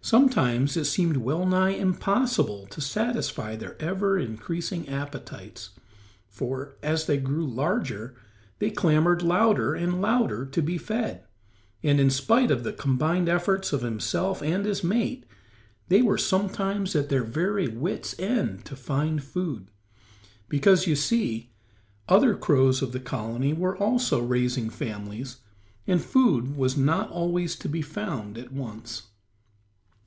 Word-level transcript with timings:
Sometimes 0.00 0.74
it 0.78 0.86
seemed 0.86 1.18
well 1.18 1.44
nigh 1.44 1.72
impossible 1.72 2.66
to 2.68 2.80
satisfy 2.80 3.56
their 3.56 3.76
ever 3.82 4.18
increasing 4.18 4.88
appetites 4.88 5.70
for, 6.26 6.78
as 6.82 7.04
they 7.04 7.18
grew 7.18 7.46
larger, 7.46 8.14
they 8.58 8.70
clamored 8.70 9.20
louder 9.22 9.74
and 9.74 10.00
louder 10.00 10.46
to 10.46 10.62
be 10.62 10.78
fed, 10.78 11.24
and 11.82 12.00
in 12.00 12.08
spite 12.08 12.50
of 12.50 12.64
the 12.64 12.72
combined 12.72 13.28
efforts 13.28 13.70
of 13.70 13.82
himself 13.82 14.40
and 14.42 14.64
his 14.64 14.82
mate 14.82 15.26
they 15.88 16.00
were 16.00 16.16
sometimes 16.16 16.96
at 16.96 17.10
their 17.10 17.24
very 17.24 17.68
wit's 17.68 18.18
end 18.18 18.64
to 18.64 18.76
find 18.76 19.22
food, 19.22 19.68
because, 20.48 20.86
you 20.86 20.96
see, 20.96 21.52
other 22.08 22.34
crows 22.34 22.80
of 22.80 22.92
the 22.92 23.00
colony 23.00 23.52
were 23.52 23.76
also 23.76 24.22
raising 24.22 24.70
families, 24.70 25.38
and 25.86 26.00
food 26.00 26.56
was 26.56 26.78
not 26.78 27.10
always 27.10 27.54
to 27.56 27.68
be 27.68 27.82
found 27.82 28.38
at 28.38 28.50
once. 28.52 29.02